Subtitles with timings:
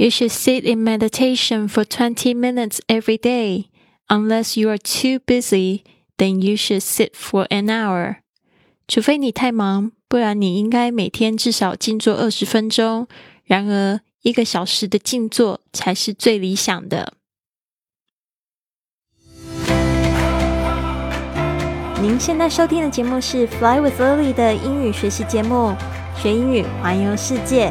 [0.00, 3.66] You should sit in meditation for 20 minutes every day.
[4.08, 5.84] Unless you are too busy,
[6.16, 8.16] then you should sit for an hour.
[8.88, 13.08] 除非你太忙，不然你应该每天至少静坐二十分钟。
[13.44, 17.12] 然而，一个小时的静坐才是最理想的。
[22.00, 25.76] 您现在收听的节目是《Fly with Lily》的英语学习节目，
[26.16, 27.70] 学英语环游世界。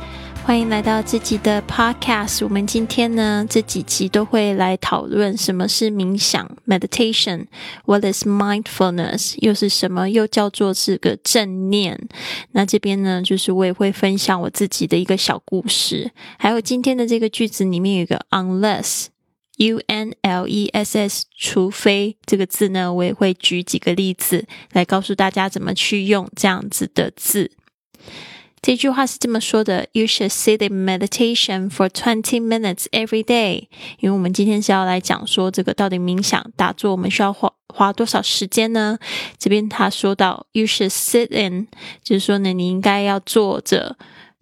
[0.51, 2.43] 欢迎来到这集的 Podcast。
[2.43, 9.35] 我们今天呢，这几集都会来讨论什么是冥想 （Meditation），What is mindfulness？
[9.37, 10.09] 又是什么？
[10.09, 11.97] 又叫做是个正念。
[12.51, 16.11] 那这边呢，就是我也会分享我自己的一个小故事。
[16.37, 27.51] 还有今天的这个句子里面有一个 unless，U N L E S S，除非这个字呢，我也会举几个例子来告诉大家怎么去用这样子的字。
[28.61, 33.67] 这句话是这么说的：You should sit in meditation for twenty minutes every day。
[33.99, 38.99] 因为我们今天是要来讲说这个到底冥想打坐，我们需要花花多少时间呢？
[39.39, 41.69] 这边他说到，You should sit in，
[42.03, 43.97] 就是说呢，你应该要坐着。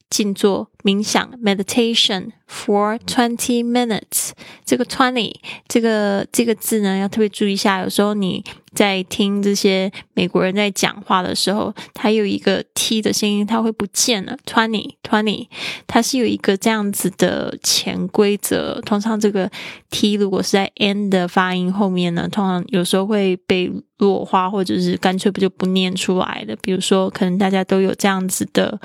[0.09, 4.31] 静坐冥想 meditation for twenty minutes。
[4.65, 5.33] 这个 twenty
[5.67, 7.81] 这个这个字呢，要特别注意一下。
[7.81, 8.43] 有时候你
[8.73, 14.35] 在听这些美国人在讲话的时候，它有一个 t 的声音，它会不见了。
[14.45, 15.47] twenty twenty
[15.85, 18.81] 它是有一个这样子的潜规则。
[18.81, 19.49] 通常这个
[19.91, 26.55] t 如果是在 n 的发音后面呢，通常有时候会被弱化，或者是干脆不就不念出来的。
[26.55, 28.79] 比如说，可能大家都有这样子的。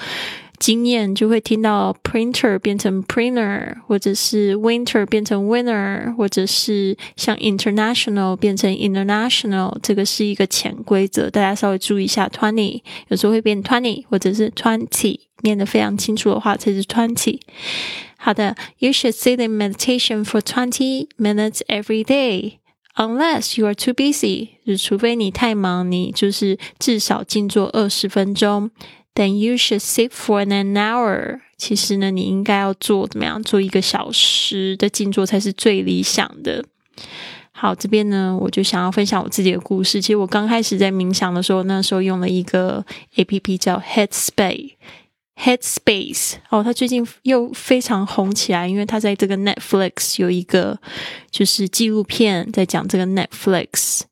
[0.63, 12.27] 经验就会听到 printer 变成 printer，或者是 winter 变成 winner，或者是像 international 变成 international，这个是一个潜规则，大家稍微注意一下。
[12.27, 17.39] twenty 有时候会变 twenty，或者是 twenty，念得非常清楚的话才是 twenty。
[18.17, 28.71] 好的，You should sit in meditation for twenty minutes every day。Unless you are too busy，就除非你太忙，你就是至少静坐二十分钟。
[29.14, 31.40] Then you should sit for an hour。
[31.56, 33.42] 其实呢，你应该要做怎么样？
[33.42, 36.64] 做一个小时的静坐才是最理想的。
[37.52, 40.02] 好，这边呢，我就想要分享我自己的故事。
[40.02, 44.72] 其实我刚开始在冥想的时候，那时候用了一个 A P P 叫 Headspace。
[45.36, 50.78] Headspace 哦，它最近又非常红起来，因为它在这个 Netflix 有一个
[51.30, 54.02] 就是纪录片在讲这个 Netflix。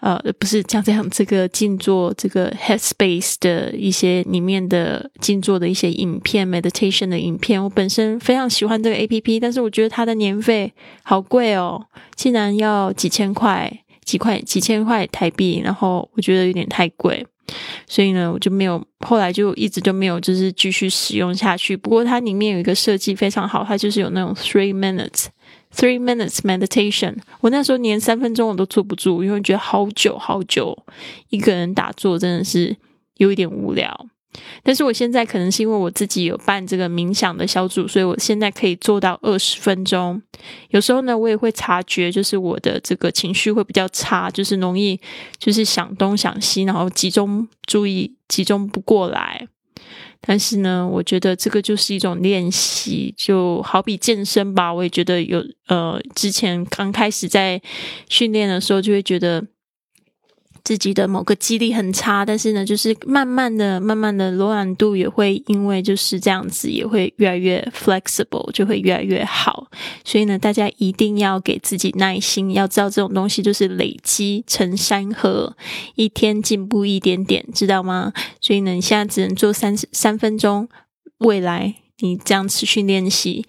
[0.00, 10.72] 呃，不是像这样，这个静坐，这个 Headspace 的一些里面的静坐的一些影片，meditation 的影片，我本身非常喜欢这个 A P P，但是我觉得它的年费
[11.02, 13.70] 好贵哦，竟然要几千块，
[14.02, 17.26] 几块几千块台币，然后我觉得有点太贵，
[17.86, 21.76] 所以呢，我就没有，后来就一直都没有，就是继续使用下去。
[21.76, 25.26] 不过它里面有一个设计非常好，它就是有那种 three minutes。
[25.74, 30.76] Three minutes meditation，我那时候连三分钟我都坐不住，因为觉得好久好久，
[31.28, 32.76] 一个人打坐真的是
[33.16, 34.06] 有一点无聊。
[34.62, 40.22] 但是我现在可能是因为我自己有办这个冥想的小组，所以我现在可以做到二十分钟。
[40.68, 45.00] 有时候呢，我也会察觉，就是我的这个情绪会比较差，就是容易
[45.38, 49.48] 就是想东想西，然后集中注意集中不过来。
[50.20, 54.72] 但是呢，我觉得这个就是一种练习，就好比健身吧。
[54.72, 57.60] 我也觉得有呃，之前刚开始在
[58.08, 59.46] 训练的时候，就会觉得。
[60.64, 69.68] 自己的某个肌力很差，但是呢，就是慢慢的、慢慢的柔软度也会因为就是这样子，也会越来越 flexible，就会越来越好。
[70.04, 75.56] 所以呢，大家一定要给自己耐心，要知道这种东西就是累积成山河，
[75.94, 78.12] 一天进步一点点，知道吗？
[78.40, 80.68] 所以呢，你现在只能做三三分钟，
[81.18, 83.44] 未来你这样持续练习。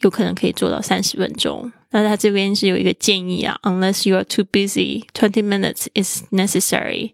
[0.00, 1.72] 有可能可以做到三十分钟。
[1.94, 7.12] 那他这边是有一个建议啊，unless you are too busy, twenty minutes is necessary,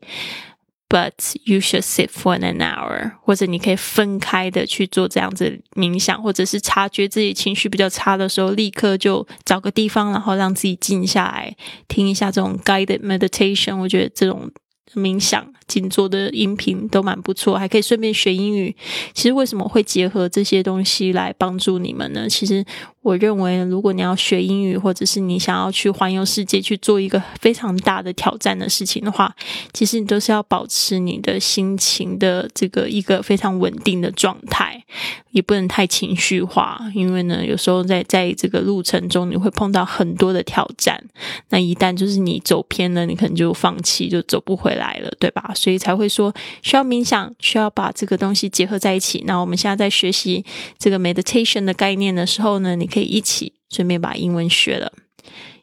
[0.89, 1.13] but
[1.45, 3.13] you should sit for an hour。
[3.23, 11.55] 或者你可以分开的去做这样子冥想，或者是察觉自己情绪比较差的时候，立刻就找个地方，然后让自己静下来，
[11.87, 13.77] 听一下这种 guided meditation。
[13.77, 14.51] 我觉得这种
[14.95, 18.75] 冥想、静坐的音频都蛮不错，还可以顺便学英语。
[19.13, 22.29] 其实为什么会结合这些东西来帮助你们呢？
[22.29, 22.65] 其实
[23.03, 29.35] 我认为，如果你要学英语，或者是你想要去环游世界去做一个非常大的挑战的事情的话，
[29.73, 34.83] 其实你都是要保持你的心情的这个一个非常稳定的状态，
[35.31, 36.81] 也不能太情绪化。
[36.95, 41.03] 因为呢，有时候在在这个路程中，你会碰到很多的挑战。
[41.51, 44.80] 那一旦就是你走偏了，你可能就放弃，就走不回来。
[44.81, 45.53] 来了，对吧？
[45.55, 49.23] 所以才会说需要冥想，需要把这个东西结合在一起。
[49.27, 50.45] 那我们现在在学习
[50.79, 54.93] 这个 meditation 的概念的时候呢，你可以一起顺便把英文学了。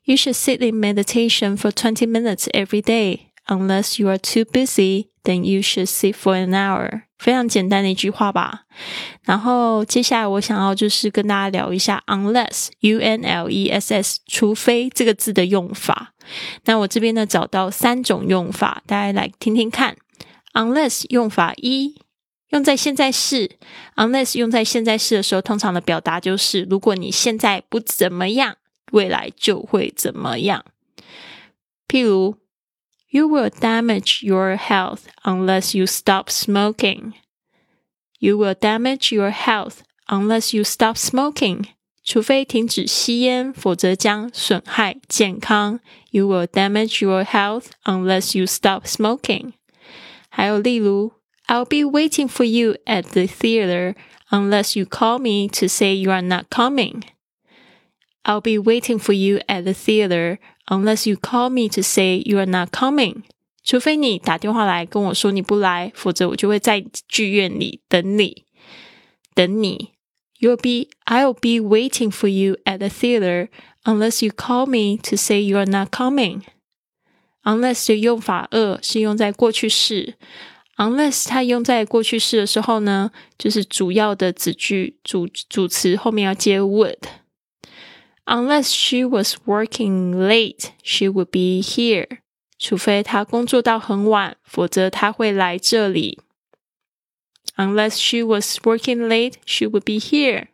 [0.06, 5.08] You should sit in meditation for twenty minutes every day, unless you are too busy.
[5.24, 7.07] Then you should sit for an hour.
[7.20, 8.64] 非常简单的一句话吧。
[9.24, 16.14] 然后接下来我想要就是跟大家聊一下 unless u n l e s s 除非这个字的用法。
[16.66, 19.98] 那我这边呢找到三种用法，大家来听听看。
[20.54, 21.96] unless 用法一，
[22.50, 23.58] 用在现在式。
[23.96, 28.58] unless 用在现在式的时候，通常的表达就是，如果你现在不怎么样，
[28.92, 30.66] 未来就会怎么样。
[31.88, 32.36] 譬如
[33.11, 37.15] ，You will damage your health unless you stop smoking.
[38.19, 41.67] You will damage your health unless you stop smoking.
[42.05, 45.79] 除非停止吸烟，否则将损害健康。
[46.11, 49.53] You will damage your health unless you stop smoking。
[50.29, 51.13] 还有例如，
[51.47, 53.95] I'll be waiting for you at the theater
[54.31, 59.65] unless you call me to say you are not coming。I'll be waiting for you at
[59.65, 63.23] the theater unless you call me to say you are not coming。
[63.65, 68.45] 除非你打电话来跟我说你不来，否则我就会在剧院里等你，
[69.35, 69.91] 等你。
[70.41, 73.49] You'll be, I'll be waiting for you at the theater
[73.85, 76.43] unless you call me to say you are not coming.
[77.45, 80.15] Unless 的用法二是用在过去式，
[80.77, 86.99] unless 它用在过去式的时候呢，就是主要的子句主主词后面要接 would。
[88.30, 92.20] Unless she was working late, she would be here。
[92.60, 96.20] 除非她工作到很晚，否则她会来这里。
[97.56, 100.48] Unless she was working late, she would be here.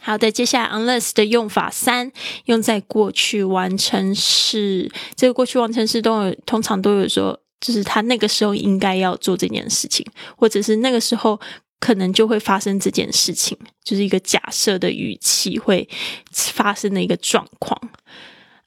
[0.00, 2.12] 好的，接下来 unless 的用法三，
[2.46, 4.90] 用在过去完成式。
[5.14, 10.06] 这个过去完成式都有，通常都有说，就是他那个时候应该要做这件事情，
[10.36, 11.40] 或者是那个时候
[11.84, 15.86] 可能就会发生这件事情，就是一个假设的语气会
[16.32, 17.78] 发生的一个状况。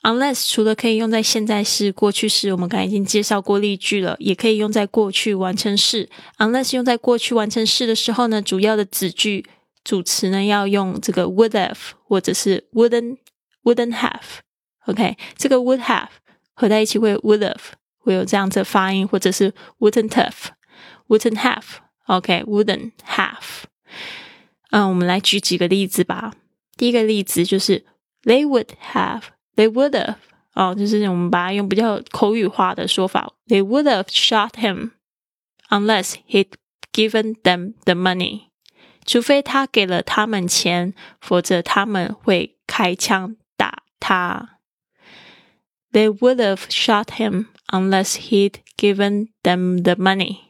[0.04, 6.08] Unless 除了可以用在现在式、过去式，我们刚才已经介绍过例句了，也可以用在过去完成式。
[6.38, 9.48] Unless 用在过去完成式的时候呢，主要的子句
[9.84, 13.18] 主词呢要用这个 would have 或者是 wouldn't
[13.64, 14.22] wouldn't have。
[14.86, 16.10] OK，这个 would have
[16.54, 17.56] 合在一起会 would have
[17.98, 20.52] 会有这样子的发音，或者是 wouldn't have
[21.08, 21.64] wouldn't have。
[22.06, 23.64] OK，wouldn't have。
[24.70, 26.32] 嗯，我们来举几个例子吧。
[26.76, 27.84] 第一个例子就是
[28.25, 30.17] they would have。They would have
[30.55, 34.93] 哦，就是我们把它用比较口语化的说法，They would have shot him
[35.69, 36.52] unless he'd
[36.93, 38.44] given them the money。
[39.05, 44.58] 除非他给了他们钱，否则他们会开枪打他。
[45.93, 50.45] They would have shot him unless he'd given them the money。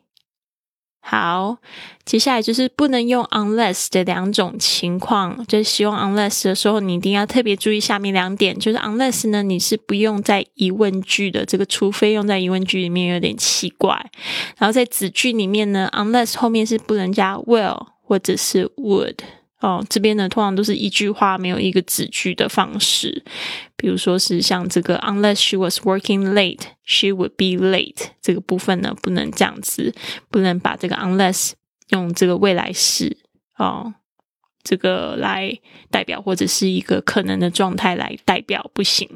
[1.09, 1.57] 好，
[2.03, 8.59] 接下来就是不能用 unless 的两种情况，就是使用 unless 的时候，你一定要特别注意下面两点。
[8.59, 13.95] 就是 unless 呢，你是不用在疑问句的，这个除非用在疑问句里面有点奇怪。
[14.57, 19.15] 然后在子句里面呢，unless 后面是不能加 will 或者是 would。
[19.59, 23.23] 哦，这边呢通常都是一句话，没有一个子句的方式。
[23.75, 28.09] 比如说是像这个，unless she was working late, she would be late。
[28.21, 29.95] 这个部分呢不能这样子，
[30.29, 31.53] 不能把这个 unless
[31.89, 33.17] 用这个未来式
[33.57, 33.95] 哦，
[34.63, 35.57] 这个来
[35.89, 39.09] 代表，或者是一个可能的状态来代表，不行。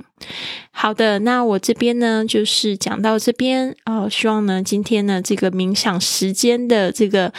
[0.72, 7.32] 好的，那我这边呢就是讲到这边哦，希望呢今天呢这个冥想时间的这个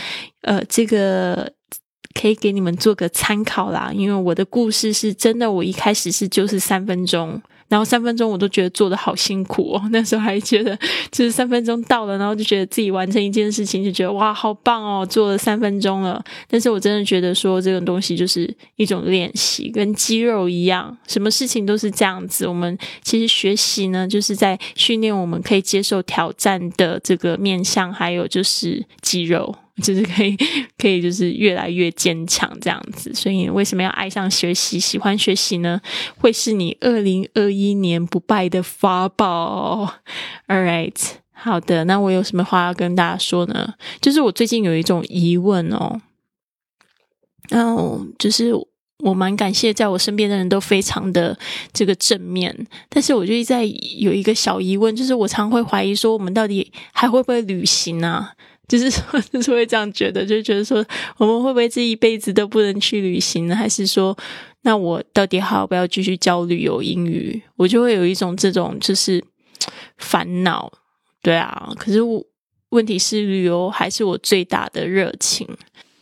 [0.43, 1.55] 呃这个。
[2.15, 10.79] 可以给你们做个参考啦，因为我的故事是真的，我一开始是就是三分钟，然后三分钟我都觉得做的好辛苦哦，那时候还觉得
[11.11, 16.23] 就是 三分钟到了，然后就觉得自己完成一件事情就觉得哇好棒哦，做了三分钟了。
[16.49, 22.47] 但是我真的觉得说这种东西就是一种练习，跟肌肉一样，什么事情都是这样子。
[22.47, 29.55] 我们其实学习呢，就是在训练我们可以接受挑战的这个面向，还有就是肌肉。
[29.83, 30.37] 就是可以，
[30.77, 33.13] 可以就是越来越坚强这样子。
[33.15, 35.81] 所以为什么要爱上学习、喜欢学习呢？
[36.19, 39.95] 会是你二零二一年不败的法宝。
[40.47, 40.95] All right，
[41.33, 43.75] 好的，那我有什么话要跟大家说呢？
[44.01, 46.01] 就是我最近有一种疑问哦，
[47.49, 48.53] 然后就是
[48.99, 51.37] 我蛮感谢在我身边的人都非常的
[51.73, 52.55] 这个正面，
[52.91, 58.35] 但是我就一在有一个小疑问，就是我常会怀疑说，我们到底还会不会旅行啊？
[58.73, 60.83] 就是说， 就是会这样觉得，就觉得说，
[61.19, 63.55] 我们会不会这一辈子都不能去旅行呢？
[63.55, 64.17] 还是说，
[64.63, 67.43] 那我到底还要不要继续教旅游英语？
[67.57, 69.23] 我就会有一种这种就是
[69.99, 70.73] 烦恼。
[71.21, 72.25] 对啊，可是我
[72.71, 75.47] 问题是旅游还是我最大的热情。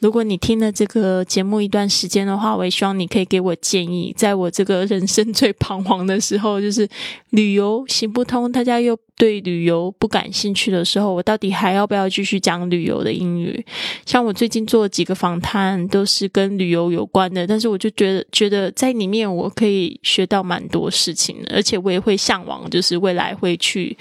[0.01, 6.89] 如果你听了这个节目一段时间的话，我也希望你可以给我建议，在我这个人生最彷徨的时候，就是
[7.31, 13.65] 旅游行不通，大家又对旅游不感兴趣的时候，我到底还要不要继续讲旅游的英语？
[14.07, 23.97] 像我最近做几个访谈，都是跟旅游有关的，但是我就觉得，觉得在里面我可以学到蛮多事情的，而且我也会向往，就是未来会去。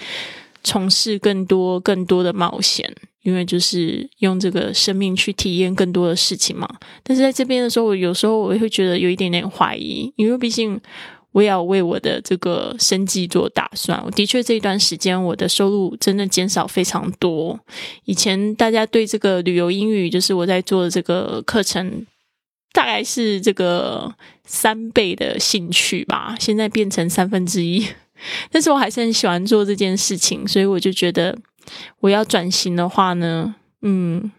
[0.62, 6.68] 从事更多更多的冒险，因为就是用这个生命去体验更多的事情嘛。
[7.04, 10.80] 但是在这边的时候，我有时候我会觉得有一点点怀疑，因为毕竟
[11.32, 14.02] 我也要为我的这个生计做打算。
[14.04, 17.60] 我的确这一段时间我的收入真的减少非常多。
[18.06, 22.06] 以前大家对这个旅游英语，就是我在做的这个课程，
[22.74, 24.12] 大概是这个
[24.44, 27.86] 三倍的兴趣吧，现在变成三分之一。
[28.52, 31.38] 但是我还是很喜欢做这件事情，所以我就觉得
[32.00, 34.32] 我要转型的话呢，嗯，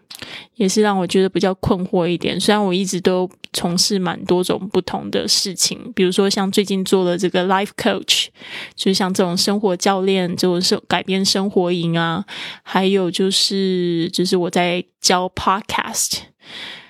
[0.55, 2.39] 也是让我觉得比较困惑一点。
[2.39, 8.27] 虽然我一直都从事蛮多种不同的事情，比如说像最近做了这个 life coach，
[8.75, 12.25] 就是像这种生活教练，就是改变生活营啊，
[12.63, 16.19] 还有就是就是我在教 podcast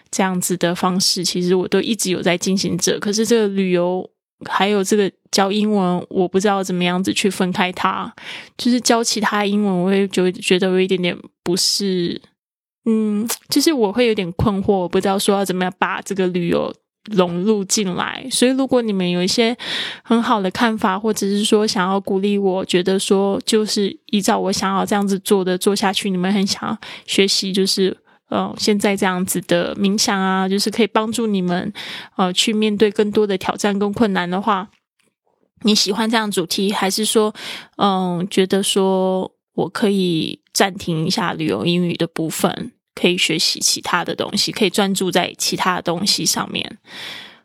[0.09, 2.99] 这样子的方式，其实我都一直有在进行着。
[2.99, 4.09] 可是这个旅游。
[4.49, 8.13] 还有这个教英文，我不知道怎么样子去分开它。
[8.57, 12.21] 就是教其他英文，我也就觉得有一点点不是，
[12.85, 16.73] 嗯，就是我会有点困惑，我不知道说要怎么样把这个旅游
[17.11, 18.27] 融入进来。
[18.31, 19.55] 所以，如果你们有一些
[20.03, 27.97] 很好的看法，或者是说想要鼓励我，觉得说就是依照我想要这样子做的做下去，你们很想学习，就是。
[28.31, 31.71] 呃，现在这样子的冥想啊，就是可以帮助你们
[32.15, 34.69] 呃去面对更多的挑战跟困难的话，
[35.63, 37.33] 你喜欢这样主题，还是说
[37.75, 46.77] 嗯觉得说我可以暂停一下旅游英语的部分，可以学习其他的东西，可以专注在其他的东西上面？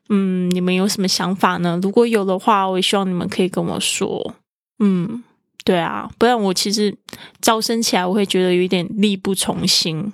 [0.09, 1.81] 嗯，你们有什么想法呢？
[1.83, 4.37] 如果有的话，我也希望你们可以跟我说。
[4.79, 5.25] 嗯，
[5.65, 6.97] 对啊，不然我其实
[7.41, 10.13] 招生起来我会觉得有一点力不从心。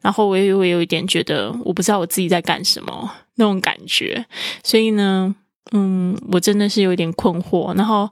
[0.00, 4.24] 然后我也会有一点觉得，我不知道我自己在干什么那种感觉，
[4.62, 5.34] 所以呢，
[5.72, 7.76] 嗯，我真的是有点困惑。
[7.76, 8.08] 然后，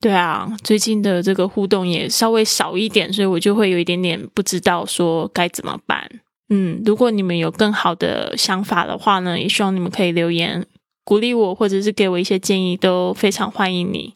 [0.00, 6.08] 对啊，最近的这个互动也稍微少一点，所以我就会有一点点不知道说该怎么办。
[6.48, 10.66] 嗯，如果你们有更好的想法的话呢，也希望你们可以留言
[11.04, 14.12] 鼓励我，或者是给我一些建议，都非常欢迎你。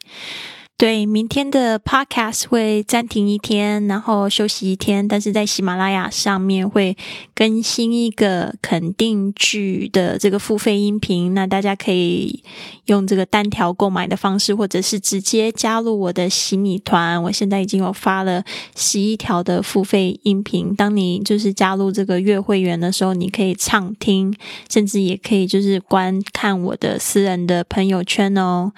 [0.79, 6.95] 对，明天的 podcast 会暂停一天，然后休息一天，但是在喜马拉雅上面会
[7.33, 12.43] 更新一个肯定句的这个付费音频，那大家可以
[12.85, 17.23] 用这个单条购买的方式，或者是直接加入我的洗米团。
[17.23, 18.43] 我现在已经有发了
[18.75, 24.31] 十一条的付费音频，当你就是加入这个月会员的时候，你可以畅听，
[24.69, 28.73] 甚至也可以就是观看我的私人的朋友圈哦。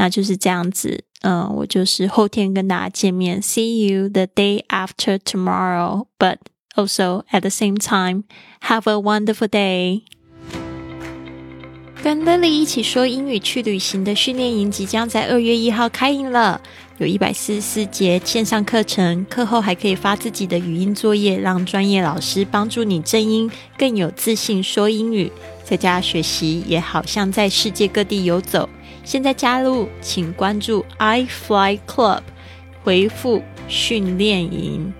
[0.00, 1.04] 那就是这样子。
[1.22, 6.06] 嗯，我就是后天跟大家见面，See you the day after tomorrow.
[6.18, 6.36] But
[6.76, 8.22] also at the same time,
[8.62, 10.02] have a wonderful day.
[12.00, 16.60] 跟 Lily 一起说英语去旅行的训练营即将在二月一号开营了，
[16.98, 25.32] 有一百四十四节线上课程，课后还可以发自己的语音作业，让专业老师帮助你正音，更有自信说英语。
[25.64, 28.68] 在家学习也好像在世界各地游走。
[29.08, 32.20] 现在加入，请关注 iFly Club，
[32.84, 34.92] 回复训练营。